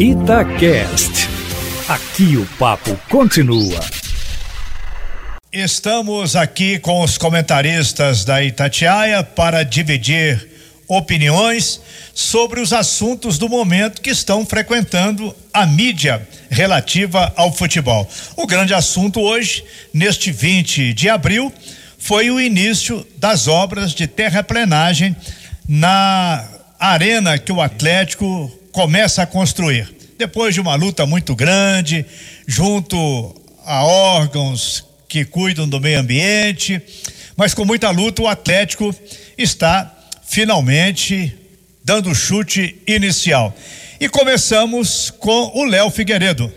Itacast. 0.00 1.28
Aqui 1.86 2.34
o 2.38 2.46
papo 2.58 2.98
continua. 3.10 3.78
Estamos 5.52 6.34
aqui 6.34 6.78
com 6.78 7.02
os 7.02 7.18
comentaristas 7.18 8.24
da 8.24 8.42
Itatiaia 8.42 9.22
para 9.22 9.62
dividir 9.62 10.48
opiniões 10.88 11.82
sobre 12.14 12.62
os 12.62 12.72
assuntos 12.72 13.36
do 13.36 13.46
momento 13.46 14.00
que 14.00 14.08
estão 14.08 14.46
frequentando 14.46 15.36
a 15.52 15.66
mídia 15.66 16.26
relativa 16.48 17.30
ao 17.36 17.52
futebol. 17.52 18.08
O 18.38 18.46
grande 18.46 18.72
assunto 18.72 19.20
hoje, 19.20 19.62
neste 19.92 20.32
20 20.32 20.94
de 20.94 21.10
abril, 21.10 21.52
foi 21.98 22.30
o 22.30 22.40
início 22.40 23.06
das 23.18 23.46
obras 23.48 23.92
de 23.92 24.06
terraplenagem 24.06 25.14
na 25.68 26.42
arena 26.78 27.36
que 27.36 27.52
o 27.52 27.60
Atlético 27.60 28.50
começa 28.72 29.22
a 29.22 29.26
construir. 29.26 29.88
Depois 30.18 30.54
de 30.54 30.60
uma 30.60 30.74
luta 30.74 31.06
muito 31.06 31.34
grande, 31.34 32.04
junto 32.46 33.34
a 33.64 33.84
órgãos 33.84 34.84
que 35.08 35.24
cuidam 35.24 35.68
do 35.68 35.80
meio 35.80 36.00
ambiente, 36.00 36.80
mas 37.36 37.54
com 37.54 37.64
muita 37.64 37.90
luta, 37.90 38.22
o 38.22 38.28
Atlético 38.28 38.94
está 39.36 39.90
finalmente 40.26 41.36
dando 41.84 42.10
o 42.10 42.14
chute 42.14 42.80
inicial. 42.86 43.54
E 43.98 44.08
começamos 44.08 45.10
com 45.18 45.50
o 45.54 45.64
Léo 45.64 45.90
Figueiredo. 45.90 46.52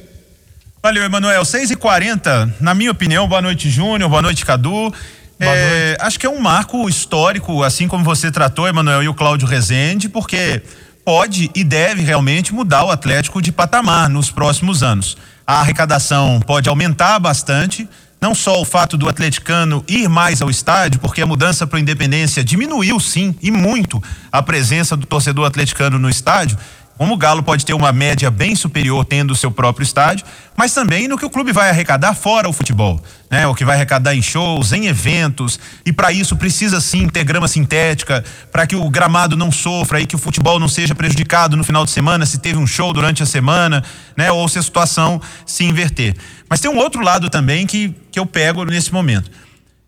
Valeu, 0.82 1.04
Emanuel. 1.04 1.45
6 1.45 1.72
e 1.72 1.76
40 1.76 2.56
na 2.59 2.73
minha 2.73 2.92
opinião, 2.92 3.28
boa 3.28 3.42
noite, 3.42 3.70
Júnior, 3.70 4.09
boa 4.09 4.22
noite, 4.22 4.45
Cadu. 4.45 4.94
É, 5.40 5.98
acho 6.00 6.20
que 6.20 6.26
é 6.26 6.30
um 6.30 6.40
marco 6.40 6.88
histórico, 6.88 7.64
assim 7.64 7.88
como 7.88 8.04
você 8.04 8.32
tratou, 8.32 8.68
Emanuel, 8.68 9.04
e 9.04 9.08
o 9.08 9.14
Cláudio 9.14 9.48
Rezende, 9.48 10.08
porque 10.08 10.62
pode 11.04 11.52
e 11.54 11.64
deve 11.64 12.02
realmente 12.02 12.54
mudar 12.54 12.86
o 12.86 12.92
Atlético 12.92 13.42
de 13.42 13.52
patamar 13.52 14.10
nos 14.10 14.32
próximos 14.32 14.84
anos. 14.84 15.18
A 15.46 15.60
arrecadação 15.60 16.40
pode 16.40 16.70
aumentar 16.70 17.20
bastante, 17.20 17.88
não 18.22 18.34
só 18.34 18.62
o 18.62 18.66
fato 18.66 18.95
do 18.95 19.10
atleticano 19.10 19.84
ir 19.88 20.08
mais 20.08 20.42
ao 20.42 20.50
estádio, 20.50 21.00
porque 21.02 21.22
a 21.22 21.26
mudança 21.26 21.68
para 21.68 21.76
o 21.76 21.80
Independência 21.80 22.44
diminuiu 22.44 22.98
sim 23.00 23.36
e 23.42 23.52
muito 23.52 24.02
a 24.32 24.42
presença 24.42 24.95
do 24.95 25.06
torcedor 25.06 25.45
atleticano 25.45 26.00
no 26.00 26.10
estádio, 26.10 26.58
como 26.97 27.13
o 27.13 27.17
Galo 27.17 27.41
pode 27.41 27.66
ter 27.66 27.73
uma 27.73 27.91
média 27.91 28.30
bem 28.30 28.55
superior 28.55 29.03
tendo 29.03 29.31
o 29.31 29.36
seu 29.36 29.52
próprio 29.52 29.83
estádio, 29.83 30.25
mas 30.55 30.73
também 30.73 31.08
no 31.08 31.17
que 31.17 31.25
o 31.25 31.30
clube 31.30 31.52
vai 31.52 31.69
arrecadar 31.69 32.13
fora 32.13 32.47
o 32.47 32.53
futebol, 32.53 33.02
né? 33.30 33.47
O 33.47 33.55
que 33.55 33.66
vai 33.66 33.75
arrecadar 33.75 34.16
em 34.16 34.22
shows, 34.22 34.72
em 34.72 34.86
eventos, 34.86 35.59
e 35.86 35.91
para 35.91 36.11
isso 36.11 36.36
precisa 36.36 36.80
sim 36.80 37.08
ter 37.08 37.23
grama 37.23 37.47
sintética, 37.47 38.23
para 38.52 38.67
que 38.67 38.75
o 38.75 38.89
gramado 38.89 39.36
não 39.36 39.52
sofra 39.52 39.99
e 39.99 40.05
que 40.05 40.16
o 40.16 40.19
futebol 40.19 40.59
não 40.59 40.67
seja 40.67 40.94
prejudicado 40.94 41.58
no 41.58 41.64
final 41.64 41.83
de 41.83 41.91
semana 41.91 42.25
se 42.25 42.38
teve 42.38 42.58
um 42.58 42.67
show 42.67 42.94
durante 42.94 43.23
a 43.23 43.25
semana, 43.25 43.83
né? 44.16 44.31
Ou 44.31 44.47
se 44.47 44.59
a 44.59 44.64
situação 44.64 45.19
se 45.45 45.64
inverter. 45.64 46.16
Mas 46.47 46.59
tem 46.59 46.69
um 46.69 46.77
outro 46.77 47.02
lado 47.02 47.30
também 47.30 47.66
que 47.66 47.95
que 48.14 48.19
eu 48.19 48.27
pego 48.27 48.64
nesse 48.64 48.94
momento. 48.94 49.30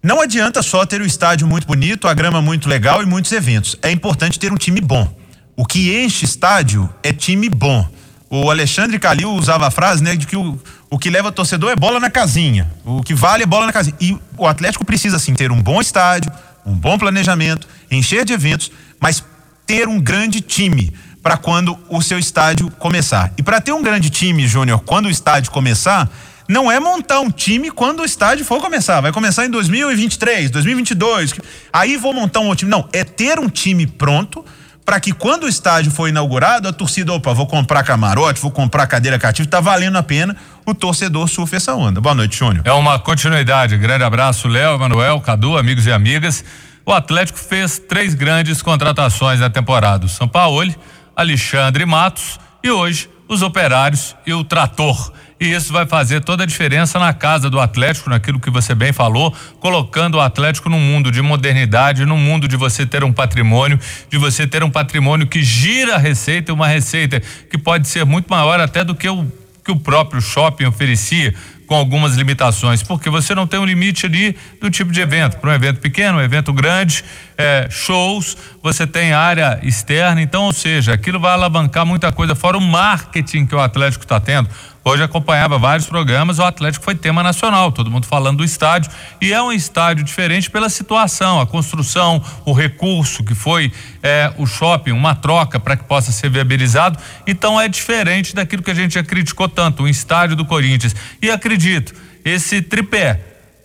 Não 0.02 0.20
adianta 0.20 0.64
só 0.64 0.84
ter 0.84 1.00
o 1.00 1.06
estádio 1.06 1.48
muito 1.48 1.68
bonito, 1.68 2.08
a 2.08 2.14
grama 2.14 2.42
muito 2.42 2.68
legal 2.68 3.04
e 3.04 3.06
muitos 3.06 3.32
eventos. 3.32 3.78
É 3.84 3.92
importante 3.92 4.40
ter 4.40 4.52
um 4.52 4.58
time 4.58 4.82
bom. 4.82 5.25
O 5.56 5.66
que 5.66 5.96
enche 5.98 6.26
estádio 6.26 6.90
é 7.02 7.14
time 7.14 7.50
bom. 7.50 7.88
O 8.30 8.50
Alexandre 8.50 9.00
Calil 9.00 9.32
usava 9.32 9.68
a 9.68 9.72
frase, 9.72 10.04
né, 10.04 10.16
de 10.16 10.28
que 10.28 10.36
o, 10.36 10.60
o 10.90 11.00
que 11.00 11.10
leva 11.10 11.32
torcedor 11.32 11.72
é 11.72 11.76
bola 11.76 12.00
na 12.00 12.10
casinha. 12.10 12.70
O 12.84 13.02
que 13.02 13.14
vale 13.14 13.44
é 13.44 13.46
bola 13.46 13.66
na 13.66 13.72
casinha. 13.72 13.96
E 14.02 14.18
o 14.38 14.46
Atlético 14.46 14.84
precisa 14.84 15.18
sim 15.18 15.34
ter 15.34 15.52
um 15.52 15.62
bom 15.62 15.80
estádio, 15.80 16.32
um 16.66 16.74
bom 16.74 16.98
planejamento, 16.98 17.68
encher 17.90 18.26
de 18.26 18.34
eventos, 18.34 18.72
mas 19.00 19.24
ter 19.66 19.88
um 19.88 20.00
grande 20.00 20.42
time 20.42 20.92
para 21.24 21.38
quando 21.38 21.78
o 21.90 22.02
seu 22.02 22.20
estádio 22.20 22.70
começar. 22.72 23.32
E 23.38 23.44
para 23.44 23.62
ter 23.62 23.72
um 23.72 23.82
grande 23.82 24.10
time, 24.10 24.48
Júnior, 24.48 24.82
quando 24.86 25.06
o 25.06 25.10
estádio 25.10 25.52
começar, 25.52 26.10
não 26.48 26.72
é 26.72 26.80
montar 26.80 27.22
um 27.22 27.32
time 27.32 27.72
quando 27.72 28.02
o 28.02 28.06
estádio 28.06 28.46
for 28.46 28.62
começar. 28.62 29.02
Vai 29.02 29.12
começar 29.12 29.46
em 29.46 29.50
2023, 29.50 30.52
2022. 30.52 31.34
Aí 31.74 31.98
vou 31.98 32.14
montar 32.14 32.42
um 32.42 32.48
outro 32.48 32.60
time. 32.60 32.72
Não, 32.72 32.88
é 32.94 33.04
ter 33.04 33.40
um 33.40 33.50
time 33.50 33.88
pronto 33.88 34.46
para 34.86 35.00
que 35.00 35.12
quando 35.12 35.46
o 35.46 35.50
estádio 35.50 35.92
for 35.92 36.08
inaugurado, 36.08 36.68
a 36.68 36.72
torcida, 36.72 37.12
opa, 37.12 37.34
vou 37.34 37.48
comprar 37.48 37.84
camarote, 37.84 38.40
vou 38.40 38.52
comprar 38.52 38.86
cadeira 38.86 39.18
cativa, 39.18 39.50
tá 39.50 39.60
valendo 39.60 39.98
a 39.98 40.04
pena, 40.04 40.38
o 40.64 40.76
torcedor 40.76 41.28
surfa 41.28 41.56
essa 41.56 41.74
onda. 41.74 42.00
Boa 42.00 42.14
noite, 42.14 42.38
Júnior. 42.38 42.62
É 42.66 42.72
uma 42.72 43.00
continuidade. 43.00 43.76
Grande 43.78 44.04
abraço, 44.04 44.48
Léo, 44.48 44.78
Manuel, 44.78 45.20
Cadu, 45.20 45.58
amigos 45.58 45.88
e 45.88 45.92
amigas. 45.92 46.46
O 46.86 46.94
Atlético 46.94 47.40
fez 47.40 47.80
três 47.80 48.14
grandes 48.14 48.62
contratações 48.62 49.40
na 49.40 49.50
temporada: 49.50 50.06
o 50.06 50.10
São 50.10 50.28
Paulo, 50.28 50.72
Alexandre 51.16 51.84
Matos 51.84 52.40
e 52.64 52.70
hoje 52.70 53.10
os 53.28 53.42
Operários 53.42 54.16
e 54.24 54.34
o 54.34 54.44
Trator 54.44 55.12
e 55.40 55.52
isso 55.52 55.74
vai 55.74 55.86
fazer 55.86 56.22
toda 56.22 56.44
a 56.44 56.46
diferença 56.46 56.98
na 56.98 57.14
casa 57.14 57.50
do 57.50 57.60
Atlético, 57.60 58.10
naquilo 58.10 58.40
que 58.40 58.50
você 58.50 58.74
bem 58.74 58.94
falou, 58.94 59.34
colocando 59.60 60.16
o 60.16 60.22
Atlético 60.22 60.70
num 60.70 60.80
mundo 60.80 61.12
de 61.12 61.22
modernidade, 61.22 62.06
num 62.06 62.18
mundo 62.18 62.48
de 62.48 62.56
você 62.56 62.86
ter 62.86 63.04
um 63.04 63.12
patrimônio, 63.12 63.80
de 64.10 64.18
você 64.18 64.48
ter 64.48 64.64
um 64.64 64.70
patrimônio 64.70 65.28
que 65.28 65.44
gira 65.44 65.96
a 65.96 66.00
receita, 66.00 66.54
uma 66.54 66.68
receita 66.68 67.22
que 67.50 67.58
pode 67.58 67.88
ser 67.88 68.06
muito 68.06 68.28
maior 68.28 68.60
até 68.60 68.84
do 68.84 68.96
que 68.96 69.10
o 69.10 69.26
que 69.66 69.72
o 69.72 69.76
próprio 69.76 70.22
shopping 70.22 70.66
oferecia 70.66 71.34
com 71.66 71.74
algumas 71.74 72.14
limitações, 72.14 72.84
porque 72.84 73.10
você 73.10 73.34
não 73.34 73.48
tem 73.48 73.60
um 73.60 73.66
limite 73.66 74.06
ali 74.06 74.38
do 74.62 74.70
tipo 74.70 74.92
de 74.92 75.02
evento. 75.02 75.38
Para 75.38 75.50
um 75.50 75.54
evento 75.54 75.80
pequeno, 75.80 76.20
um 76.20 76.22
evento 76.22 76.54
grande, 76.54 77.04
é, 77.36 77.68
shows, 77.72 78.38
você 78.62 78.86
tem 78.86 79.14
área 79.14 79.60
externa, 79.64 80.22
então, 80.22 80.44
ou 80.44 80.54
seja, 80.54 80.94
aquilo 80.94 81.20
vai 81.20 81.34
alavancar 81.34 81.84
muita 81.84 82.12
coisa, 82.12 82.36
fora 82.36 82.56
o 82.56 82.62
marketing 82.62 83.48
que 83.48 83.56
o 83.56 83.60
Atlético 83.60 84.06
está 84.06 84.20
tendo. 84.20 84.48
Hoje 84.88 85.02
acompanhava 85.02 85.58
vários 85.58 85.88
programas, 85.88 86.38
o 86.38 86.44
Atlético 86.44 86.86
foi 86.86 86.94
tema 86.94 87.24
nacional, 87.24 87.72
todo 87.72 87.90
mundo 87.90 88.06
falando 88.06 88.38
do 88.38 88.44
estádio. 88.44 88.92
E 89.20 89.34
é 89.34 89.42
um 89.42 89.52
estádio 89.52 90.04
diferente 90.04 90.48
pela 90.48 90.70
situação, 90.70 91.42
a 91.42 91.48
construção, 91.48 92.22
o 92.46 92.54
recurso 92.54 93.24
que 93.24 93.34
foi 93.34 93.74
é, 94.04 94.32
o 94.38 94.46
shopping, 94.46 94.92
uma 94.92 95.16
troca 95.16 95.60
para 95.60 95.76
que 95.76 95.86
possa 95.86 96.12
ser 96.12 96.30
viabilizado. 96.30 97.00
Então 97.26 97.60
é 97.60 97.68
diferente 97.68 98.36
daquilo 98.36 98.62
que 98.62 98.70
a 98.70 98.76
gente 98.76 98.94
já 98.94 99.04
criticou 99.04 99.50
tanto, 99.50 99.82
o 99.82 99.88
estádio 99.88 100.36
do 100.36 100.46
Corinthians. 100.46 100.96
E 101.20 101.32
acredito, 101.32 101.96
esse 102.24 102.62
tripé, 102.62 103.20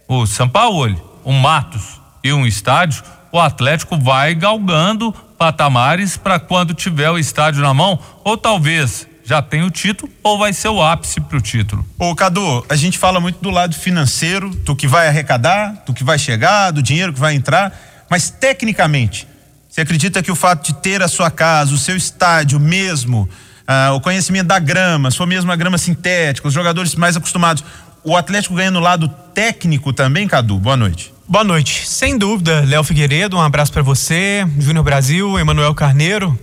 o 0.08 0.24
São 0.24 0.48
Paulo, 0.48 1.20
o 1.22 1.34
Matos 1.34 2.00
e 2.24 2.32
um 2.32 2.46
estádio, 2.46 3.04
o 3.30 3.38
Atlético 3.38 3.98
vai 3.98 4.34
galgando 4.34 5.12
patamares 5.36 6.16
para 6.16 6.40
quando 6.40 6.72
tiver 6.72 7.10
o 7.10 7.18
estádio 7.18 7.60
na 7.60 7.74
mão, 7.74 7.98
ou 8.24 8.38
talvez 8.38 9.09
já 9.30 9.40
tem 9.40 9.62
o 9.62 9.70
título 9.70 10.10
ou 10.24 10.36
vai 10.36 10.52
ser 10.52 10.70
o 10.70 10.82
ápice 10.82 11.20
para 11.20 11.38
o 11.38 11.40
título? 11.40 11.86
Ô 11.96 12.16
Cadu, 12.16 12.66
a 12.68 12.74
gente 12.74 12.98
fala 12.98 13.20
muito 13.20 13.40
do 13.40 13.48
lado 13.48 13.76
financeiro, 13.76 14.50
do 14.50 14.74
que 14.74 14.88
vai 14.88 15.06
arrecadar, 15.06 15.84
do 15.86 15.94
que 15.94 16.02
vai 16.02 16.18
chegar, 16.18 16.72
do 16.72 16.82
dinheiro 16.82 17.12
que 17.12 17.20
vai 17.20 17.36
entrar, 17.36 17.72
mas 18.10 18.28
tecnicamente, 18.28 19.28
você 19.68 19.82
acredita 19.82 20.20
que 20.20 20.32
o 20.32 20.34
fato 20.34 20.66
de 20.66 20.80
ter 20.80 21.00
a 21.00 21.06
sua 21.06 21.30
casa, 21.30 21.72
o 21.72 21.78
seu 21.78 21.96
estádio 21.96 22.58
mesmo, 22.58 23.28
ah, 23.68 23.92
o 23.94 24.00
conhecimento 24.00 24.48
da 24.48 24.58
grama, 24.58 25.12
sua 25.12 25.26
mesma 25.26 25.54
grama 25.54 25.78
sintética, 25.78 26.48
os 26.48 26.54
jogadores 26.54 26.96
mais 26.96 27.16
acostumados, 27.16 27.62
o 28.02 28.16
Atlético 28.16 28.56
ganha 28.56 28.72
no 28.72 28.80
lado 28.80 29.06
técnico 29.32 29.92
também, 29.92 30.26
Cadu? 30.26 30.58
Boa 30.58 30.76
noite. 30.76 31.14
Boa 31.28 31.44
noite. 31.44 31.86
Sem 31.86 32.18
dúvida, 32.18 32.64
Léo 32.66 32.82
Figueiredo, 32.82 33.36
um 33.36 33.40
abraço 33.40 33.72
para 33.72 33.82
você, 33.82 34.44
Júnior 34.58 34.84
Brasil, 34.84 35.38
Emanuel 35.38 35.72
Carneiro, 35.72 36.36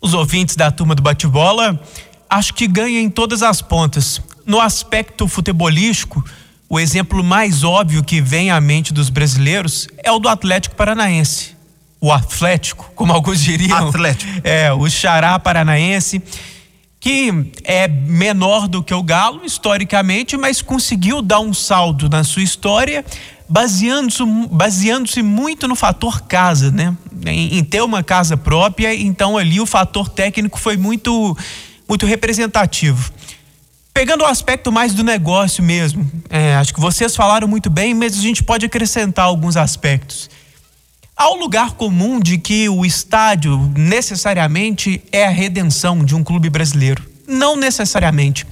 os 0.00 0.14
ouvintes 0.14 0.54
da 0.54 0.70
turma 0.70 0.94
do 0.94 1.02
bate-bola 1.02 1.80
acho 2.32 2.54
que 2.54 2.66
ganha 2.66 2.98
em 2.98 3.10
todas 3.10 3.42
as 3.42 3.60
pontas. 3.60 4.20
No 4.46 4.58
aspecto 4.58 5.28
futebolístico, 5.28 6.24
o 6.68 6.80
exemplo 6.80 7.22
mais 7.22 7.62
óbvio 7.62 8.02
que 8.02 8.22
vem 8.22 8.50
à 8.50 8.58
mente 8.58 8.92
dos 8.92 9.10
brasileiros 9.10 9.86
é 10.02 10.10
o 10.10 10.18
do 10.18 10.28
Atlético 10.28 10.74
Paranaense. 10.74 11.54
O 12.00 12.10
Atlético, 12.10 12.90
como 12.94 13.12
alguns 13.12 13.40
diriam. 13.40 13.88
Atlético. 13.88 14.32
É, 14.42 14.72
o 14.72 14.88
Xará 14.88 15.38
Paranaense, 15.38 16.22
que 16.98 17.52
é 17.64 17.86
menor 17.86 18.66
do 18.66 18.82
que 18.82 18.94
o 18.94 19.02
Galo, 19.02 19.44
historicamente, 19.44 20.36
mas 20.38 20.62
conseguiu 20.62 21.20
dar 21.20 21.40
um 21.40 21.52
saldo 21.52 22.08
na 22.08 22.24
sua 22.24 22.42
história, 22.42 23.04
baseando-se 23.46 24.22
baseando 24.50 25.08
muito 25.22 25.68
no 25.68 25.76
fator 25.76 26.22
casa, 26.22 26.70
né? 26.70 26.96
Em, 27.26 27.58
em 27.58 27.62
ter 27.62 27.82
uma 27.82 28.02
casa 28.02 28.38
própria, 28.38 28.94
então 28.94 29.36
ali 29.36 29.60
o 29.60 29.66
fator 29.66 30.08
técnico 30.08 30.58
foi 30.58 30.78
muito 30.78 31.36
muito 31.92 32.06
representativo. 32.06 33.12
Pegando 33.92 34.22
o 34.22 34.26
aspecto 34.26 34.72
mais 34.72 34.94
do 34.94 35.04
negócio 35.04 35.62
mesmo, 35.62 36.10
é, 36.30 36.54
acho 36.54 36.72
que 36.72 36.80
vocês 36.80 37.14
falaram 37.14 37.46
muito 37.46 37.68
bem, 37.68 37.92
mas 37.92 38.18
a 38.18 38.22
gente 38.22 38.42
pode 38.42 38.64
acrescentar 38.64 39.26
alguns 39.26 39.58
aspectos. 39.58 40.30
Há 41.14 41.30
o 41.30 41.34
lugar 41.34 41.72
comum 41.72 42.18
de 42.18 42.38
que 42.38 42.66
o 42.70 42.86
estádio 42.86 43.70
necessariamente 43.76 45.02
é 45.12 45.26
a 45.26 45.30
redenção 45.30 46.02
de 46.02 46.14
um 46.14 46.24
clube 46.24 46.48
brasileiro. 46.48 47.04
Não 47.28 47.56
necessariamente. 47.56 48.46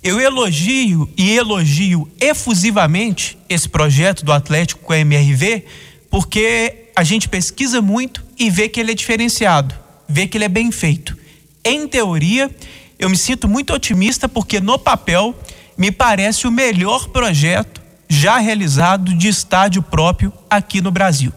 Eu 0.00 0.20
elogio 0.20 1.10
e 1.16 1.36
elogio 1.36 2.08
efusivamente 2.20 3.36
esse 3.48 3.68
projeto 3.68 4.24
do 4.24 4.32
Atlético 4.32 4.84
com 4.84 4.92
a 4.92 4.98
MRV, 4.98 5.64
porque 6.08 6.90
a 6.94 7.02
gente 7.02 7.28
pesquisa 7.28 7.82
muito 7.82 8.24
e 8.38 8.48
vê 8.48 8.68
que 8.68 8.78
ele 8.78 8.92
é 8.92 8.94
diferenciado, 8.94 9.74
vê 10.08 10.28
que 10.28 10.38
ele 10.38 10.44
é 10.44 10.48
bem 10.48 10.70
feito. 10.70 11.24
Em 11.64 11.88
teoria, 11.88 12.50
eu 12.98 13.10
me 13.10 13.16
sinto 13.16 13.48
muito 13.48 13.72
otimista 13.72 14.28
porque 14.28 14.60
no 14.60 14.78
papel 14.78 15.34
me 15.76 15.90
parece 15.90 16.46
o 16.46 16.52
melhor 16.52 17.08
projeto 17.08 17.82
já 18.08 18.38
realizado 18.38 19.14
de 19.14 19.28
estádio 19.28 19.82
próprio 19.82 20.32
aqui 20.48 20.80
no 20.80 20.90
Brasil. 20.90 21.32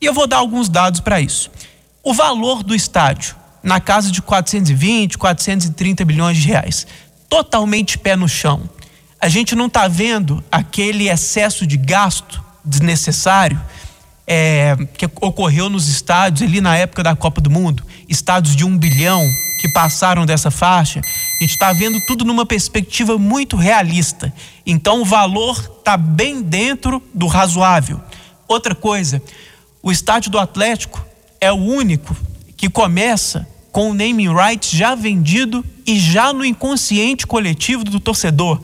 E 0.00 0.06
eu 0.06 0.14
vou 0.14 0.26
dar 0.26 0.38
alguns 0.38 0.68
dados 0.68 1.00
para 1.00 1.20
isso. 1.20 1.50
O 2.02 2.14
valor 2.14 2.62
do 2.62 2.74
estádio, 2.74 3.36
na 3.62 3.80
casa 3.80 4.10
de 4.10 4.20
420, 4.20 5.18
430 5.18 6.04
bilhões 6.04 6.36
de 6.36 6.48
reais, 6.48 6.86
totalmente 7.28 7.98
pé 7.98 8.16
no 8.16 8.28
chão. 8.28 8.68
A 9.20 9.28
gente 9.28 9.54
não 9.54 9.66
está 9.66 9.86
vendo 9.86 10.42
aquele 10.50 11.08
excesso 11.08 11.66
de 11.66 11.76
gasto 11.76 12.42
desnecessário 12.64 13.60
é, 14.26 14.76
que 14.96 15.06
ocorreu 15.20 15.68
nos 15.68 15.88
estádios 15.88 16.48
ali 16.48 16.60
na 16.60 16.76
época 16.76 17.02
da 17.02 17.14
Copa 17.14 17.40
do 17.40 17.50
Mundo, 17.50 17.84
estádios 18.08 18.56
de 18.56 18.64
um 18.64 18.76
bilhão 18.76 19.22
que 19.62 19.68
passaram 19.68 20.26
dessa 20.26 20.50
faixa. 20.50 20.98
A 20.98 21.42
gente 21.44 21.52
está 21.52 21.72
vendo 21.72 22.00
tudo 22.04 22.24
numa 22.24 22.44
perspectiva 22.44 23.16
muito 23.16 23.56
realista. 23.56 24.34
Então 24.66 25.02
o 25.02 25.04
valor 25.04 25.56
está 25.78 25.96
bem 25.96 26.42
dentro 26.42 27.00
do 27.14 27.28
razoável. 27.28 28.00
Outra 28.48 28.74
coisa, 28.74 29.22
o 29.80 29.92
estádio 29.92 30.32
do 30.32 30.38
Atlético 30.40 31.00
é 31.40 31.52
o 31.52 31.56
único 31.56 32.16
que 32.56 32.68
começa 32.68 33.46
com 33.70 33.92
o 33.92 33.94
naming 33.94 34.34
rights 34.34 34.70
já 34.70 34.96
vendido 34.96 35.64
e 35.86 35.96
já 35.96 36.32
no 36.32 36.44
inconsciente 36.44 37.24
coletivo 37.24 37.84
do 37.84 38.00
torcedor. 38.00 38.60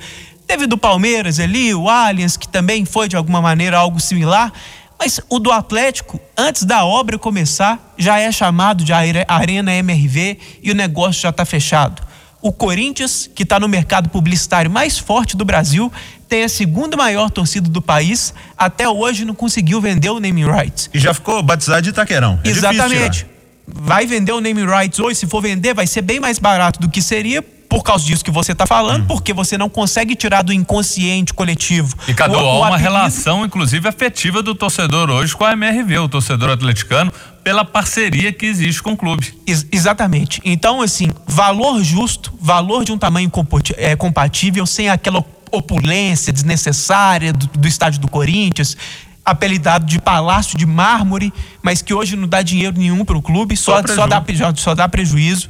Teve 0.49 0.67
do 0.67 0.77
Palmeiras 0.77 1.39
ali, 1.39 1.73
o 1.75 1.89
Allianz, 1.89 2.37
que 2.37 2.49
também 2.49 2.85
foi 2.85 3.09
de 3.09 3.15
alguma 3.15 3.41
maneira 3.41 3.79
algo 3.79 4.01
similar, 4.01 4.53
mas 4.99 5.21
o 5.29 5.39
do 5.39 5.53
Atlético, 5.53 6.21
antes 6.37 6.65
da 6.65 6.85
obra 6.85 7.19
começar, 7.19 7.95
já 7.97 8.19
é 8.19 8.31
chamado 8.33 8.83
de 8.83 8.93
Arena 8.93 9.73
MRV 9.73 10.39
e 10.63 10.71
o 10.71 10.75
negócio 10.75 11.23
já 11.23 11.29
está 11.29 11.45
fechado. 11.45 12.03
O 12.41 12.53
Corinthians, 12.53 13.29
que 13.35 13.43
está 13.43 13.59
no 13.59 13.69
mercado 13.69 14.09
publicitário 14.09 14.71
mais 14.71 14.99
forte 14.99 15.37
do 15.37 15.45
Brasil, 15.45 15.93
tem 16.29 16.45
a 16.45 16.49
segunda 16.49 16.97
maior 16.97 17.31
torcida 17.31 17.69
do 17.69 17.83
país, 17.83 18.35
até 18.57 18.89
hoje 18.89 19.25
não 19.25 19.35
conseguiu 19.35 19.81
vender 19.81 20.11
o 20.11 20.21
naming 20.21 20.45
rights. 20.45 20.91
E 20.93 20.99
já 20.99 21.15
ficou 21.15 21.43
batizado 21.43 21.83
de 21.83 21.91
Itaquerão. 21.91 22.39
É 22.45 22.49
Exatamente. 22.49 23.27
Vai 23.67 24.07
vender 24.07 24.33
o 24.33 24.41
naming 24.41 24.67
rights 24.67 24.99
hoje, 24.99 25.17
se 25.17 25.27
for 25.27 25.43
vender, 25.43 25.75
vai 25.75 25.87
ser 25.87 26.03
bem 26.03 26.21
mais 26.21 26.39
barato 26.39 26.81
do 26.81 26.89
que 26.89 27.03
seria 27.03 27.45
por 27.69 27.83
causa 27.83 28.05
disso 28.05 28.25
que 28.25 28.31
você 28.31 28.53
está 28.53 28.67
falando, 28.67 29.03
hum. 29.03 29.07
porque 29.07 29.33
você 29.33 29.59
não 29.59 29.69
consegue 29.69 30.17
tirar 30.17 30.43
do 30.43 30.53
inconsciente 30.53 31.35
coletivo. 31.35 31.95
E 32.09 32.15
cada 32.15 32.37
há 32.37 32.41
uma 32.41 32.69
apelido... 32.69 32.83
relação, 32.83 33.45
inclusive, 33.45 33.87
afetiva 33.87 34.43
do 34.43 34.55
torcedor 34.55 35.11
hoje 35.11 35.37
com 35.37 35.45
a 35.45 35.53
MRV, 35.53 35.99
o 35.99 36.09
torcedor 36.09 36.51
atleticano, 36.51 37.13
pela 37.45 37.65
parceria 37.65 38.33
que 38.33 38.47
existe 38.47 38.83
com 38.83 38.93
o 38.93 38.97
clube. 38.97 39.35
Ex 39.47 39.67
exatamente. 39.71 40.41
Então, 40.45 40.81
assim, 40.81 41.09
valor 41.27 41.83
justo, 41.83 42.33
valor 42.41 42.85
de 42.85 42.93
um 42.93 42.99
tamanho 42.99 43.31
é, 43.77 43.95
compatível, 43.95 44.65
sem 44.65 44.89
aquela 44.89 45.25
opulência 45.51 46.33
desnecessária 46.33 47.33
do, 47.33 47.47
do 47.47 47.69
estádio 47.69 48.01
do 48.01 48.09
Corinthians, 48.09 48.77
apelidado 49.25 49.85
de 49.85 50.01
Palácio 50.01 50.57
de 50.57 50.65
Mármore, 50.65 51.33
mas 51.63 51.83
que 51.83 51.93
hoje 51.93 52.17
não 52.17 52.27
dá 52.27 52.41
dinheiro 52.41 52.79
nenhum 52.79 53.05
para 53.05 53.17
o 53.17 53.23
clube, 53.23 53.57
só, 53.57 53.83
só, 53.87 53.95
só, 53.95 54.07
dá, 54.07 54.25
só 54.57 54.75
dá 54.75 54.89
prejuízo. 54.89 55.49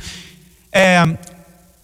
É, 0.72 1.16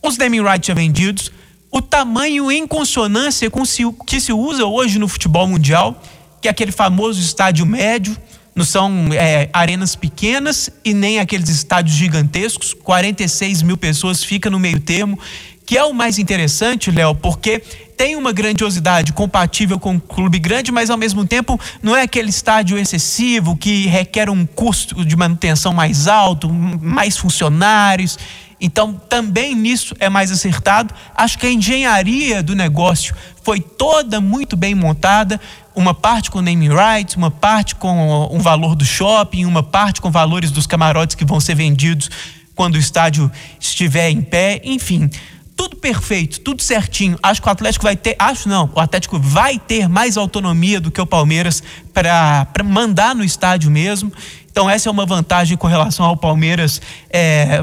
os 0.05 0.19
naming 0.19 0.43
rights 0.43 0.67
já 0.67 0.75
vendidos, 0.75 1.33
o 1.71 1.81
tamanho 1.81 2.53
em 2.53 2.67
consonância 2.67 3.51
com 3.51 3.63
o 3.63 3.93
que 4.05 4.21
se 4.21 4.33
usa 4.33 4.65
hoje 4.65 4.99
no 4.99 5.09
futebol 5.09 5.49
mundial, 5.49 6.01
que 6.41 6.47
é 6.47 6.51
aquele 6.51 6.71
famoso 6.71 7.21
estádio 7.21 7.65
médio, 7.65 8.17
não 8.55 8.65
são 8.65 9.09
é, 9.13 9.49
arenas 9.53 9.97
pequenas 9.97 10.71
e 10.85 10.95
nem 10.95 11.19
aqueles 11.19 11.49
estádios 11.49 11.97
gigantescos, 11.97 12.73
46 12.73 13.63
mil 13.63 13.77
pessoas 13.77 14.23
fica 14.23 14.49
no 14.49 14.61
meio 14.61 14.79
termo, 14.79 15.19
que 15.67 15.77
é 15.77 15.83
o 15.83 15.95
mais 15.95 16.19
interessante, 16.19 16.91
Léo, 16.91 17.15
porque 17.15 17.63
tem 17.97 18.17
uma 18.17 18.33
grandiosidade 18.33 19.13
compatível 19.13 19.79
com 19.79 19.93
um 19.93 19.99
clube 19.99 20.39
grande, 20.39 20.71
mas 20.71 20.91
ao 20.91 20.99
mesmo 20.99 21.25
tempo 21.25 21.59
não 21.83 21.97
é 21.97 22.03
aquele 22.03 22.29
estádio 22.29 22.77
excessivo 22.77 23.57
que 23.57 23.87
requer 23.87 24.29
um 24.29 24.45
custo 24.45 25.05
de 25.05 25.17
manutenção 25.17 25.73
mais 25.73 26.07
alto, 26.07 26.49
mais 26.49 27.17
funcionários. 27.17 28.19
Então, 28.61 28.95
também 29.09 29.55
nisso 29.55 29.95
é 29.99 30.09
mais 30.09 30.31
acertado. 30.31 30.95
Acho 31.15 31.39
que 31.39 31.47
a 31.47 31.51
engenharia 31.51 32.43
do 32.43 32.55
negócio 32.55 33.15
foi 33.43 33.61
toda 33.61 34.21
muito 34.21 34.57
bem 34.57 34.75
montada. 34.75 35.41
Uma 35.75 35.93
parte 35.93 36.31
com 36.31 36.41
naming 36.41 36.71
rights, 36.71 37.17
uma 37.17 37.31
parte 37.31 37.75
com 37.75 38.29
o 38.31 38.39
valor 38.41 38.75
do 38.75 38.85
shopping, 38.85 39.45
uma 39.45 39.63
parte 39.63 40.01
com 40.01 40.11
valores 40.11 40.51
dos 40.51 40.67
camarotes 40.67 41.17
que 41.17 41.25
vão 41.25 41.41
ser 41.41 41.55
vendidos 41.55 42.09
quando 42.55 42.77
o 42.77 42.79
estádio 42.79 43.31
estiver 43.59 44.09
em 44.11 44.23
pé. 44.23 44.61
Enfim, 44.65 45.11
tudo 45.57 45.77
perfeito, 45.77 46.41
tudo 46.41 46.63
certinho. 46.63 47.19
Acho 47.23 47.41
que 47.41 47.49
o 47.49 47.51
Atlético 47.51 47.85
vai 47.85 47.97
ter, 47.97 48.17
acho 48.19 48.49
não, 48.49 48.71
o 48.75 48.81
Atlético 48.81 49.19
vai 49.19 49.59
ter 49.59 49.89
mais 49.89 50.17
autonomia 50.17 50.81
do 50.81 50.91
que 50.91 51.01
o 51.01 51.07
Palmeiras 51.07 51.63
para 51.93 52.47
mandar 52.65 53.15
no 53.15 53.25
estádio 53.25 53.71
mesmo. 53.71 54.13
Então, 54.55 54.71
essa 54.71 54.89
é 54.89 54.93
uma 54.93 55.05
vantagem 55.05 55.57
com 55.57 55.67
relação 55.67 56.07
ao 56.07 56.17
Palmeiras, 56.17 56.81
é, 57.11 57.61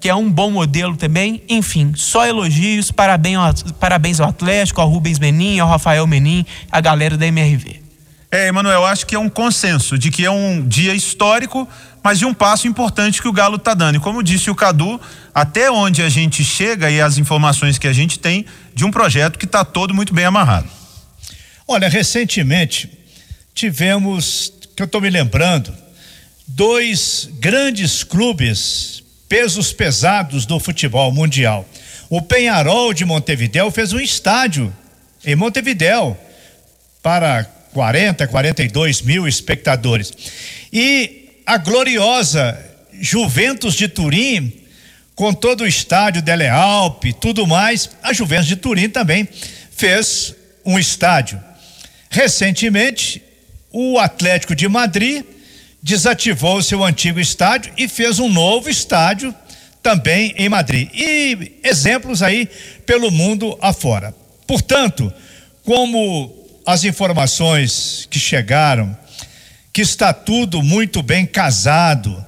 que 0.00 0.08
é 0.08 0.14
um 0.16 0.28
bom 0.28 0.50
modelo 0.50 0.96
também. 0.96 1.40
Enfim, 1.48 1.92
só 1.94 2.26
elogios, 2.26 2.90
parabéns 2.90 3.36
ao, 3.36 3.54
parabéns 3.74 4.18
ao 4.18 4.28
Atlético, 4.28 4.80
ao 4.80 4.88
Rubens 4.88 5.20
Menin, 5.20 5.60
ao 5.60 5.68
Rafael 5.68 6.04
Menin, 6.04 6.44
a 6.68 6.80
galera 6.80 7.16
da 7.16 7.24
MRV. 7.28 7.80
É, 8.28 8.48
Emanuel, 8.48 8.84
acho 8.84 9.06
que 9.06 9.14
é 9.14 9.18
um 9.20 9.28
consenso 9.28 9.96
de 9.96 10.10
que 10.10 10.24
é 10.24 10.30
um 10.32 10.66
dia 10.66 10.92
histórico, 10.92 11.68
mas 12.02 12.18
de 12.18 12.26
um 12.26 12.34
passo 12.34 12.66
importante 12.66 13.22
que 13.22 13.28
o 13.28 13.32
Galo 13.32 13.54
está 13.54 13.72
dando. 13.72 13.98
E 13.98 14.00
como 14.00 14.20
disse 14.20 14.50
o 14.50 14.54
Cadu, 14.56 15.00
até 15.32 15.70
onde 15.70 16.02
a 16.02 16.08
gente 16.08 16.42
chega 16.42 16.90
e 16.90 17.00
as 17.00 17.18
informações 17.18 17.78
que 17.78 17.86
a 17.86 17.92
gente 17.92 18.18
tem 18.18 18.44
de 18.74 18.84
um 18.84 18.90
projeto 18.90 19.38
que 19.38 19.44
está 19.44 19.64
todo 19.64 19.94
muito 19.94 20.12
bem 20.12 20.24
amarrado. 20.24 20.66
Olha, 21.68 21.88
recentemente 21.88 22.90
tivemos, 23.54 24.52
que 24.74 24.82
eu 24.82 24.86
estou 24.86 25.00
me 25.00 25.08
lembrando, 25.08 25.72
dois 26.46 27.28
grandes 27.38 28.04
clubes, 28.04 29.02
pesos 29.28 29.72
pesados 29.72 30.46
do 30.46 30.58
futebol 30.58 31.12
mundial. 31.12 31.66
O 32.10 32.20
Penharol 32.20 32.92
de 32.92 33.04
Montevidéu 33.04 33.70
fez 33.70 33.92
um 33.92 34.00
estádio 34.00 34.74
em 35.24 35.34
Montevidéu 35.34 36.16
para 37.02 37.44
40, 37.72 38.26
42 38.26 39.02
mil 39.02 39.26
espectadores. 39.26 40.12
E 40.72 41.40
a 41.46 41.56
gloriosa 41.56 42.58
Juventus 42.92 43.74
de 43.74 43.88
Turim, 43.88 44.52
com 45.14 45.32
todo 45.32 45.62
o 45.62 45.66
estádio 45.66 46.22
Dele 46.22 46.48
Alpe, 46.48 47.12
tudo 47.12 47.46
mais, 47.46 47.90
a 48.02 48.12
Juventus 48.12 48.46
de 48.46 48.56
Turim 48.56 48.88
também 48.88 49.28
fez 49.74 50.34
um 50.64 50.78
estádio. 50.78 51.40
Recentemente, 52.10 53.22
o 53.70 53.98
Atlético 53.98 54.54
de 54.54 54.68
Madrid 54.68 55.24
desativou 55.82 56.58
o 56.58 56.62
seu 56.62 56.84
antigo 56.84 57.18
estádio 57.18 57.72
e 57.76 57.88
fez 57.88 58.18
um 58.18 58.28
novo 58.28 58.70
estádio 58.70 59.34
também 59.82 60.32
em 60.38 60.48
Madrid. 60.48 60.88
E 60.94 61.58
exemplos 61.64 62.22
aí 62.22 62.48
pelo 62.86 63.10
mundo 63.10 63.58
afora. 63.60 64.14
Portanto, 64.46 65.12
como 65.64 66.32
as 66.64 66.84
informações 66.84 68.06
que 68.08 68.18
chegaram, 68.18 68.96
que 69.72 69.82
está 69.82 70.12
tudo 70.12 70.62
muito 70.62 71.02
bem 71.02 71.26
casado 71.26 72.24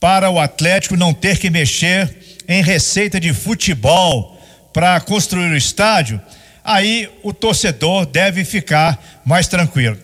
para 0.00 0.30
o 0.30 0.38
Atlético 0.38 0.96
não 0.96 1.12
ter 1.12 1.38
que 1.38 1.50
mexer 1.50 2.16
em 2.48 2.62
receita 2.62 3.20
de 3.20 3.34
futebol 3.34 4.40
para 4.72 4.98
construir 5.00 5.50
o 5.50 5.56
estádio, 5.56 6.20
aí 6.64 7.10
o 7.22 7.32
torcedor 7.32 8.06
deve 8.06 8.44
ficar 8.44 9.20
mais 9.24 9.48
tranquilo. 9.48 9.98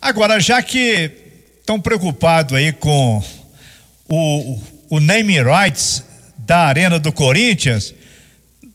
Agora, 0.00 0.40
já 0.40 0.62
que 0.62 1.21
estão 1.62 1.80
preocupados 1.80 2.54
aí 2.54 2.72
com 2.72 3.22
o, 4.08 4.60
o 4.90 5.00
naming 5.00 5.42
rights 5.42 6.04
da 6.36 6.66
Arena 6.66 6.98
do 6.98 7.12
Corinthians, 7.12 7.94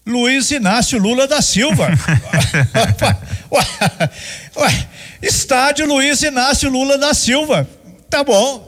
Luiz 0.06 0.50
Inácio 0.52 0.98
Lula 0.98 1.28
da 1.28 1.42
Silva. 1.42 1.90
ué, 3.52 4.10
ué, 4.56 4.88
estádio 5.22 5.86
Luiz 5.86 6.24
Inácio 6.24 6.70
Lula 6.70 6.98
da 6.98 7.14
Silva. 7.14 7.68
Tá 8.10 8.24
bom. 8.24 8.66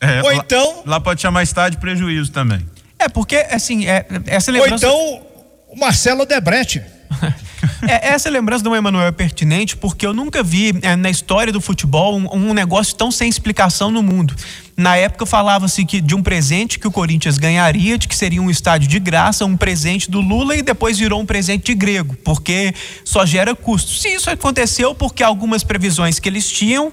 É, 0.00 0.22
Ou 0.22 0.32
então. 0.32 0.76
Lá, 0.78 0.96
lá, 0.96 1.00
pode 1.00 1.20
chamar 1.20 1.42
estádio 1.42 1.78
prejuízo 1.78 2.32
também. 2.32 2.66
É, 2.98 3.08
porque, 3.08 3.36
assim, 3.36 3.86
é, 3.86 4.06
essa 4.26 4.50
lembrança. 4.50 4.88
Ou 4.88 5.06
então, 5.08 5.26
o 5.68 5.76
Marcelo 5.78 6.24
Debrecht. 6.24 6.82
É, 7.88 8.08
essa 8.08 8.28
lembrança 8.28 8.62
do 8.62 8.74
Emanuel 8.74 9.06
é 9.06 9.12
pertinente 9.12 9.76
porque 9.76 10.06
eu 10.06 10.12
nunca 10.12 10.42
vi 10.42 10.78
é, 10.82 10.96
na 10.96 11.10
história 11.10 11.52
do 11.52 11.60
futebol 11.60 12.16
um, 12.16 12.48
um, 12.50 12.54
negócio 12.54 12.94
tão 12.94 13.10
sem 13.10 13.28
explicação 13.28 13.90
no 13.90 14.02
mundo. 14.02 14.34
Na 14.76 14.96
época 14.96 15.26
falava-se 15.26 15.84
que 15.84 16.00
de 16.00 16.14
um 16.14 16.22
presente 16.22 16.78
que 16.78 16.86
o 16.86 16.90
Corinthians 16.90 17.38
ganharia, 17.38 17.98
de 17.98 18.08
que 18.08 18.16
seria 18.16 18.40
um 18.40 18.50
estádio 18.50 18.88
de 18.88 18.98
graça, 18.98 19.44
um 19.44 19.56
presente 19.56 20.10
do 20.10 20.20
Lula 20.20 20.56
e 20.56 20.62
depois 20.62 20.98
virou 20.98 21.20
um 21.20 21.26
presente 21.26 21.66
de 21.66 21.74
grego, 21.74 22.16
porque 22.24 22.74
só 23.04 23.24
gera 23.26 23.54
custo. 23.54 23.92
Se 23.92 24.08
isso 24.08 24.30
aconteceu 24.30 24.94
porque 24.94 25.22
algumas 25.22 25.64
previsões 25.64 26.18
que 26.18 26.28
eles 26.28 26.50
tinham 26.50 26.92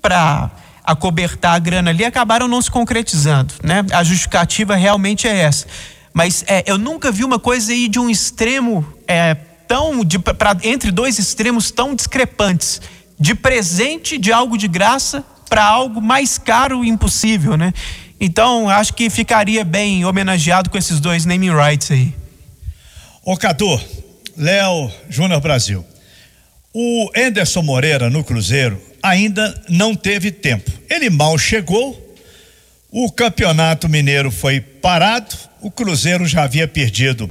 para 0.00 0.50
acobertar 0.84 1.54
a 1.54 1.58
grana 1.58 1.90
ali 1.90 2.04
acabaram 2.04 2.48
não 2.48 2.62
se 2.62 2.70
concretizando, 2.70 3.52
né? 3.62 3.84
A 3.92 4.02
justificativa 4.02 4.74
realmente 4.74 5.28
é 5.28 5.36
essa. 5.40 5.66
Mas 6.14 6.44
é, 6.46 6.64
eu 6.66 6.78
nunca 6.78 7.12
vi 7.12 7.24
uma 7.24 7.38
coisa 7.38 7.72
aí 7.72 7.88
de 7.88 7.98
um 7.98 8.08
extremo 8.08 8.86
é, 9.06 9.36
tão 9.68 10.02
de, 10.02 10.18
pra, 10.18 10.56
entre 10.64 10.90
dois 10.90 11.18
extremos 11.18 11.70
tão 11.70 11.94
discrepantes, 11.94 12.80
de 13.20 13.34
presente 13.34 14.16
de 14.16 14.32
algo 14.32 14.56
de 14.56 14.66
graça 14.66 15.22
para 15.48 15.64
algo 15.64 16.00
mais 16.00 16.38
caro 16.38 16.84
e 16.84 16.88
impossível, 16.88 17.56
né? 17.56 17.72
Então 18.20 18.68
acho 18.68 18.94
que 18.94 19.08
ficaria 19.10 19.64
bem 19.64 20.04
homenageado 20.04 20.70
com 20.70 20.78
esses 20.78 20.98
dois 20.98 21.24
naming 21.24 21.54
rights 21.54 21.90
aí. 21.90 22.12
Ô 23.24 23.36
Cadu, 23.36 23.80
Léo 24.36 24.90
Júnior 25.08 25.40
Brasil. 25.40 25.84
O 26.72 27.10
Enderson 27.14 27.62
Moreira 27.62 28.10
no 28.10 28.24
Cruzeiro 28.24 28.80
ainda 29.02 29.54
não 29.68 29.94
teve 29.94 30.30
tempo. 30.30 30.70
Ele 30.88 31.10
mal 31.10 31.38
chegou, 31.38 32.16
o 32.90 33.10
campeonato 33.10 33.88
mineiro 33.88 34.30
foi 34.30 34.60
parado, 34.60 35.34
o 35.60 35.70
Cruzeiro 35.70 36.26
já 36.26 36.44
havia 36.44 36.66
perdido 36.66 37.30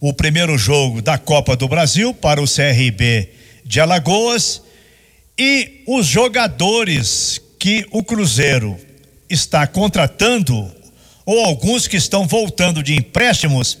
o 0.00 0.12
primeiro 0.12 0.56
jogo 0.56 1.02
da 1.02 1.18
Copa 1.18 1.56
do 1.56 1.66
Brasil 1.66 2.14
para 2.14 2.40
o 2.40 2.46
CRB 2.46 3.28
de 3.64 3.80
Alagoas 3.80 4.62
e 5.36 5.82
os 5.86 6.06
jogadores 6.06 7.40
que 7.58 7.86
o 7.90 8.02
Cruzeiro 8.02 8.78
está 9.28 9.66
contratando, 9.66 10.70
ou 11.26 11.44
alguns 11.44 11.86
que 11.86 11.96
estão 11.96 12.26
voltando 12.26 12.82
de 12.82 12.94
empréstimos, 12.94 13.78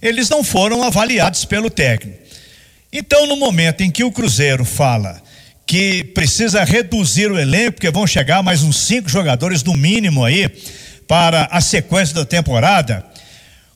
eles 0.00 0.28
não 0.28 0.44
foram 0.44 0.82
avaliados 0.82 1.44
pelo 1.44 1.70
técnico. 1.70 2.18
Então, 2.92 3.26
no 3.26 3.36
momento 3.36 3.80
em 3.80 3.90
que 3.90 4.04
o 4.04 4.12
Cruzeiro 4.12 4.64
fala 4.64 5.20
que 5.66 6.04
precisa 6.04 6.62
reduzir 6.62 7.30
o 7.30 7.38
elenco, 7.38 7.72
porque 7.72 7.90
vão 7.90 8.06
chegar 8.06 8.42
mais 8.42 8.62
uns 8.62 8.76
cinco 8.76 9.08
jogadores 9.08 9.62
no 9.62 9.74
mínimo 9.74 10.24
aí 10.24 10.48
para 11.08 11.48
a 11.50 11.60
sequência 11.60 12.14
da 12.14 12.24
temporada, 12.24 13.04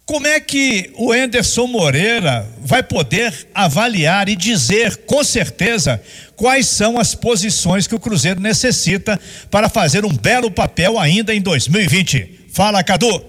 como 0.08 0.26
é 0.26 0.40
que 0.40 0.90
o 0.96 1.14
Enderson 1.14 1.66
Moreira 1.66 2.48
vai 2.62 2.82
poder 2.82 3.46
avaliar 3.54 4.26
e 4.30 4.34
dizer 4.34 4.96
com 5.04 5.22
certeza 5.22 6.02
quais 6.34 6.66
são 6.66 6.98
as 6.98 7.14
posições 7.14 7.86
que 7.86 7.94
o 7.94 8.00
Cruzeiro 8.00 8.40
necessita 8.40 9.20
para 9.50 9.68
fazer 9.68 10.06
um 10.06 10.16
belo 10.16 10.50
papel 10.50 10.98
ainda 10.98 11.34
em 11.34 11.42
2020? 11.42 12.46
Fala, 12.50 12.82
Cadu. 12.82 13.22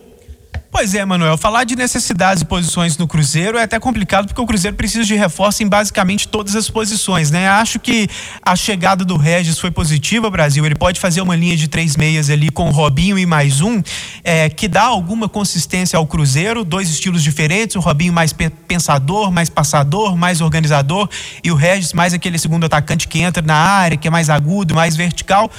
Pois 0.71 0.93
é, 0.93 1.03
Manuel, 1.03 1.35
falar 1.35 1.63
de 1.63 1.75
necessidades 1.75 2.43
e 2.43 2.45
posições 2.45 2.95
no 2.95 3.07
Cruzeiro 3.07 3.57
é 3.57 3.63
até 3.63 3.79
complicado 3.79 4.27
porque 4.27 4.39
o 4.39 4.45
Cruzeiro 4.45 4.77
precisa 4.77 5.03
de 5.03 5.15
reforço 5.15 5.63
em 5.63 5.67
basicamente 5.67 6.27
todas 6.27 6.55
as 6.55 6.69
posições, 6.69 7.31
né? 7.31 7.49
Acho 7.49 7.79
que 7.79 8.07
a 8.41 8.55
chegada 8.55 9.03
do 9.03 9.17
Regis 9.17 9.57
foi 9.57 9.71
positiva, 9.71 10.29
Brasil. 10.29 10.63
Ele 10.63 10.75
pode 10.75 10.99
fazer 10.99 11.21
uma 11.21 11.35
linha 11.35 11.57
de 11.57 11.67
três 11.67 11.97
meias 11.97 12.29
ali 12.29 12.51
com 12.51 12.67
o 12.69 12.71
Robinho 12.71 13.17
e 13.17 13.25
mais 13.25 13.61
um, 13.61 13.81
é, 14.23 14.47
que 14.47 14.67
dá 14.67 14.83
alguma 14.83 15.27
consistência 15.27 15.97
ao 15.97 16.05
Cruzeiro, 16.05 16.63
dois 16.63 16.87
estilos 16.87 17.23
diferentes, 17.23 17.75
o 17.75 17.79
Robinho 17.79 18.13
mais 18.13 18.31
pensador, 18.67 19.31
mais 19.31 19.49
passador, 19.49 20.15
mais 20.15 20.39
organizador 20.39 21.09
e 21.43 21.51
o 21.51 21.55
Regis 21.55 21.93
mais 21.93 22.13
aquele 22.13 22.37
segundo 22.37 22.65
atacante 22.65 23.07
que 23.07 23.19
entra 23.19 23.41
na 23.41 23.55
área, 23.55 23.97
que 23.97 24.07
é 24.07 24.11
mais 24.11 24.29
agudo, 24.29 24.75
mais 24.75 24.95
vertical 24.95 25.49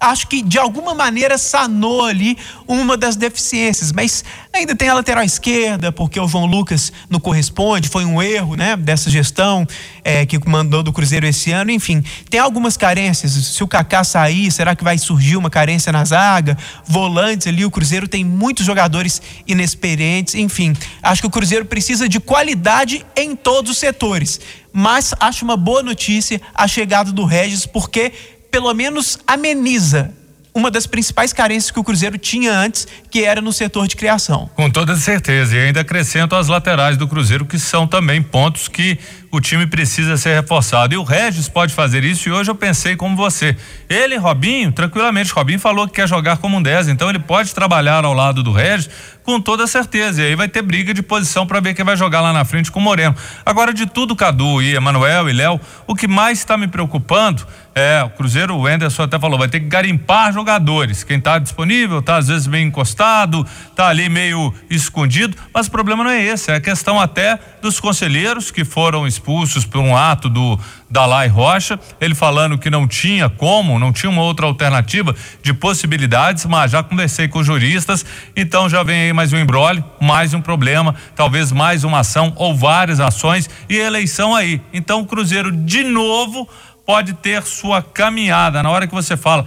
acho 0.00 0.26
que 0.28 0.42
de 0.42 0.58
alguma 0.58 0.94
maneira 0.94 1.36
sanou 1.36 2.06
ali 2.06 2.38
uma 2.66 2.96
das 2.96 3.16
deficiências, 3.16 3.92
mas 3.92 4.24
ainda 4.50 4.74
tem 4.74 4.88
a 4.88 4.94
lateral 4.94 5.22
esquerda, 5.22 5.92
porque 5.92 6.18
o 6.18 6.26
João 6.26 6.46
Lucas 6.46 6.90
não 7.10 7.20
corresponde, 7.20 7.88
foi 7.88 8.06
um 8.06 8.22
erro, 8.22 8.56
né, 8.56 8.76
dessa 8.76 9.10
gestão 9.10 9.66
é, 10.02 10.24
que 10.24 10.38
mandou 10.48 10.82
do 10.82 10.92
Cruzeiro 10.92 11.26
esse 11.26 11.52
ano, 11.52 11.70
enfim, 11.70 12.02
tem 12.30 12.40
algumas 12.40 12.78
carências, 12.78 13.32
se 13.32 13.62
o 13.62 13.68
Kaká 13.68 14.02
sair, 14.02 14.50
será 14.50 14.74
que 14.74 14.82
vai 14.82 14.96
surgir 14.96 15.36
uma 15.36 15.50
carência 15.50 15.92
na 15.92 16.02
zaga? 16.04 16.56
Volantes 16.86 17.46
ali, 17.46 17.64
o 17.66 17.70
Cruzeiro 17.70 18.08
tem 18.08 18.24
muitos 18.24 18.64
jogadores 18.64 19.20
inexperientes, 19.46 20.34
enfim, 20.34 20.74
acho 21.02 21.20
que 21.20 21.26
o 21.26 21.30
Cruzeiro 21.30 21.66
precisa 21.66 22.08
de 22.08 22.18
qualidade 22.18 23.04
em 23.14 23.36
todos 23.36 23.72
os 23.72 23.78
setores, 23.78 24.40
mas 24.72 25.12
acho 25.20 25.44
uma 25.44 25.56
boa 25.56 25.82
notícia 25.82 26.40
a 26.54 26.66
chegada 26.66 27.12
do 27.12 27.24
Regis, 27.24 27.66
porque 27.66 28.12
pelo 28.50 28.72
menos 28.74 29.18
ameniza 29.26 30.12
uma 30.52 30.70
das 30.70 30.86
principais 30.86 31.32
carências 31.32 31.70
que 31.70 31.78
o 31.78 31.84
Cruzeiro 31.84 32.18
tinha 32.18 32.52
antes, 32.52 32.86
que 33.10 33.24
era 33.24 33.40
no 33.40 33.52
setor 33.52 33.88
de 33.88 33.96
criação. 33.96 34.48
Com 34.54 34.70
toda 34.70 34.94
certeza. 34.96 35.56
E 35.56 35.60
ainda 35.60 35.80
acrescento 35.80 36.36
as 36.36 36.48
laterais 36.48 36.96
do 36.96 37.08
Cruzeiro, 37.08 37.44
que 37.44 37.58
são 37.58 37.86
também 37.86 38.22
pontos 38.22 38.68
que 38.68 38.98
o 39.30 39.40
time 39.40 39.66
precisa 39.66 40.16
ser 40.16 40.34
reforçado. 40.34 40.94
E 40.94 40.96
o 40.96 41.02
Regis 41.02 41.48
pode 41.48 41.72
fazer 41.72 42.04
isso, 42.04 42.28
e 42.28 42.32
hoje 42.32 42.50
eu 42.50 42.54
pensei 42.54 42.96
como 42.96 43.16
você. 43.16 43.56
Ele, 43.88 44.16
Robinho, 44.16 44.72
tranquilamente, 44.72 45.32
Robinho 45.32 45.58
falou 45.58 45.86
que 45.86 45.94
quer 45.94 46.08
jogar 46.08 46.38
como 46.38 46.56
um 46.56 46.62
10, 46.62 46.88
então 46.88 47.08
ele 47.08 47.18
pode 47.18 47.54
trabalhar 47.54 48.04
ao 48.04 48.12
lado 48.12 48.42
do 48.42 48.52
Regis 48.52 48.90
com 49.22 49.40
toda 49.40 49.66
certeza. 49.66 50.22
E 50.22 50.26
aí 50.26 50.34
vai 50.34 50.48
ter 50.48 50.62
briga 50.62 50.92
de 50.92 51.02
posição 51.02 51.46
para 51.46 51.60
ver 51.60 51.74
quem 51.74 51.84
vai 51.84 51.96
jogar 51.96 52.20
lá 52.20 52.32
na 52.32 52.44
frente 52.44 52.70
com 52.70 52.80
o 52.80 52.82
Moreno. 52.82 53.14
Agora, 53.44 53.72
de 53.72 53.86
tudo, 53.86 54.16
Cadu 54.16 54.60
e 54.62 54.74
Emanuel 54.74 55.28
e 55.28 55.32
Léo, 55.32 55.60
o 55.86 55.94
que 55.94 56.08
mais 56.08 56.38
está 56.38 56.56
me 56.56 56.66
preocupando 56.66 57.46
é, 57.74 58.02
o 58.02 58.10
Cruzeiro, 58.10 58.56
o 58.56 58.68
Enderson 58.68 59.04
até 59.04 59.18
falou, 59.18 59.38
vai 59.38 59.48
ter 59.48 59.60
que 59.60 59.66
garimpar 59.66 60.32
jogadores. 60.32 61.04
Quem 61.04 61.18
está 61.18 61.38
disponível, 61.38 62.00
está 62.00 62.16
às 62.16 62.28
vezes 62.28 62.46
meio 62.46 62.66
encostado, 62.66 62.99
está 63.02 63.88
ali 63.88 64.08
meio 64.08 64.52
escondido, 64.68 65.36
mas 65.54 65.66
o 65.66 65.70
problema 65.70 66.04
não 66.04 66.10
é 66.10 66.22
esse, 66.22 66.50
é 66.50 66.56
a 66.56 66.60
questão 66.60 67.00
até 67.00 67.38
dos 67.62 67.80
conselheiros 67.80 68.50
que 68.50 68.64
foram 68.64 69.06
expulsos 69.06 69.64
por 69.64 69.80
um 69.80 69.96
ato 69.96 70.28
do 70.28 70.58
Dalai 70.90 71.28
Rocha, 71.28 71.78
ele 72.00 72.14
falando 72.14 72.58
que 72.58 72.68
não 72.68 72.86
tinha 72.86 73.28
como, 73.28 73.78
não 73.78 73.92
tinha 73.92 74.10
uma 74.10 74.22
outra 74.22 74.46
alternativa 74.46 75.14
de 75.42 75.54
possibilidades, 75.54 76.44
mas 76.44 76.72
já 76.72 76.82
conversei 76.82 77.28
com 77.28 77.42
juristas, 77.42 78.04
então 78.36 78.68
já 78.68 78.82
vem 78.82 79.02
aí 79.02 79.12
mais 79.12 79.32
um 79.32 79.38
embrólio, 79.38 79.84
mais 80.00 80.34
um 80.34 80.40
problema, 80.40 80.94
talvez 81.14 81.52
mais 81.52 81.84
uma 81.84 82.00
ação 82.00 82.32
ou 82.36 82.54
várias 82.54 83.00
ações 83.00 83.48
e 83.68 83.76
eleição 83.76 84.34
aí. 84.34 84.60
Então 84.72 85.00
o 85.00 85.06
Cruzeiro 85.06 85.50
de 85.52 85.84
novo 85.84 86.48
pode 86.84 87.12
ter 87.12 87.42
sua 87.44 87.82
caminhada. 87.82 88.62
Na 88.62 88.70
hora 88.70 88.86
que 88.86 88.94
você 88.94 89.16
fala, 89.16 89.46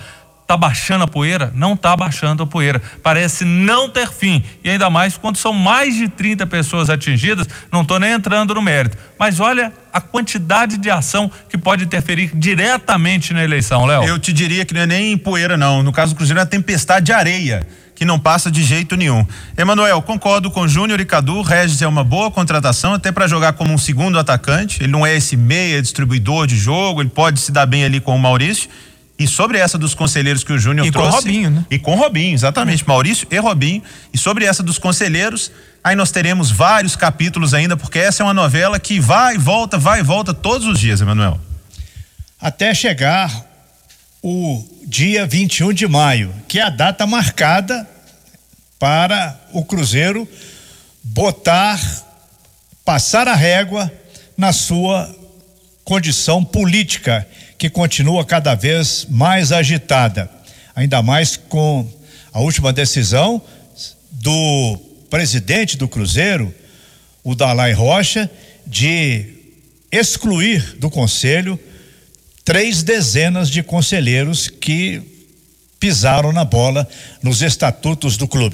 tá 0.54 0.58
baixando 0.58 1.04
a 1.04 1.08
poeira? 1.08 1.52
Não 1.56 1.76
tá 1.76 1.96
baixando 1.96 2.44
a 2.44 2.48
poeira. 2.48 2.82
Parece 3.02 3.44
não 3.44 3.90
ter 3.90 4.12
fim. 4.12 4.44
E 4.64 4.70
ainda 4.70 4.90
mais 4.90 5.18
quando 5.18 5.38
são 5.38 5.52
mais 5.52 5.96
de 5.96 6.08
30 6.08 6.46
pessoas 6.48 6.90
atingidas, 6.90 7.48
não 7.72 7.82
estou 7.82 8.00
nem 8.00 8.12
entrando 8.12 8.54
no 8.54 8.62
mérito. 8.62 8.98
Mas 9.18 9.40
olha 9.40 9.74
a 9.92 10.00
quantidade 10.00 10.78
de 10.78 10.90
ação 10.90 11.32
que 11.50 11.58
pode 11.58 11.84
interferir 11.86 12.32
diretamente 12.36 13.34
na 13.34 13.44
eleição, 13.44 13.86
Léo. 13.86 14.04
Eu 14.04 14.20
te 14.20 14.32
diria 14.32 14.64
que 14.66 14.74
não 14.74 14.82
é 14.82 14.86
nem 14.86 15.18
poeira, 15.18 15.58
não. 15.58 15.82
No 15.82 15.92
caso 15.92 16.14
do 16.14 16.18
Cruzeiro 16.18 16.40
é 16.40 16.46
tempestade 16.46 17.08
de 17.08 17.12
areia 17.12 17.66
que 17.96 18.06
não 18.06 18.20
passa 18.20 18.52
de 18.52 18.64
jeito 18.64 18.96
nenhum. 18.96 19.26
Emanuel, 19.56 20.02
concordo 20.02 20.50
com 20.50 20.68
Júnior 20.68 21.00
e 21.00 21.06
Cadu, 21.06 21.42
Regis 21.42 21.82
é 21.82 21.88
uma 21.88 22.04
boa 22.04 22.32
contratação, 22.32 22.94
até 22.94 23.12
para 23.12 23.28
jogar 23.28 23.54
como 23.54 23.72
um 23.72 23.78
segundo 23.78 24.18
atacante. 24.18 24.82
Ele 24.82 24.92
não 24.92 25.06
é 25.06 25.16
esse 25.16 25.38
meia 25.38 25.82
distribuidor 25.82 26.48
de 26.48 26.58
jogo, 26.58 27.02
ele 27.02 27.10
pode 27.10 27.40
se 27.40 27.52
dar 27.52 27.68
bem 27.68 27.86
ali 27.86 28.00
com 28.00 28.16
o 28.16 28.20
Maurício. 28.20 28.68
E 29.24 29.28
sobre 29.28 29.58
essa 29.58 29.78
dos 29.78 29.94
conselheiros 29.94 30.44
que 30.44 30.52
o 30.52 30.60
Júnior 30.60 30.92
trouxe. 30.92 31.10
E 31.10 31.12
com 31.12 31.16
o 31.16 31.20
Robinho, 31.20 31.50
né? 31.50 31.66
E 31.72 31.80
com 31.80 31.94
o 31.94 31.96
Robinho, 31.96 32.34
exatamente. 32.34 32.86
Maurício 32.86 33.26
e 33.32 33.38
Robinho. 33.38 33.82
E 34.14 34.18
sobre 34.18 34.44
essa 34.44 34.62
dos 34.62 34.78
conselheiros, 34.78 35.50
aí 35.82 35.96
nós 35.96 36.12
teremos 36.12 36.52
vários 36.52 36.96
capítulos 36.96 37.54
ainda, 37.54 37.78
porque 37.78 38.00
essa 38.00 38.22
é 38.22 38.26
uma 38.26 38.34
novela 38.34 38.78
que 38.80 39.00
vai 39.00 39.36
e 39.36 39.38
volta, 39.38 39.78
vai 39.78 40.02
e 40.02 40.04
volta 40.04 40.34
todos 40.34 40.68
os 40.68 40.78
dias, 40.78 41.00
Emanuel. 41.00 41.40
Até 42.40 42.74
chegar 42.74 43.32
o 44.22 44.62
dia 44.86 45.26
21 45.26 45.72
de 45.72 45.88
maio, 45.88 46.34
que 46.48 46.60
é 46.60 46.64
a 46.64 46.70
data 46.70 47.08
marcada 47.08 47.88
para 48.78 49.40
o 49.54 49.64
Cruzeiro 49.64 50.28
botar, 51.02 51.80
passar 52.84 53.30
a 53.30 53.36
régua 53.36 53.90
na 54.38 54.52
sua 54.52 55.23
condição 55.84 56.44
política, 56.44 57.28
que 57.58 57.70
continua 57.70 58.26
cada 58.26 58.56
vez 58.56 59.06
mais 59.10 59.52
agitada. 59.52 60.30
Ainda 60.76 61.02
mais 61.02 61.38
com 61.38 61.88
a 62.32 62.40
última 62.40 62.74
decisão 62.74 63.42
do 64.12 64.78
presidente 65.10 65.78
do 65.78 65.88
Cruzeiro, 65.88 66.54
o 67.24 67.36
Dalai 67.36 67.74
Rocha, 67.74 68.30
de 68.66 69.26
excluir 69.92 70.76
do 70.78 70.90
conselho 70.90 71.60
três 72.44 72.84
dezenas 72.84 73.50
de 73.50 73.62
conselheiros 73.62 74.50
que 74.50 75.02
pisaram 75.80 76.32
na 76.32 76.44
bola 76.44 76.88
nos 77.22 77.42
estatutos 77.42 78.18
do 78.18 78.28
clube. 78.28 78.52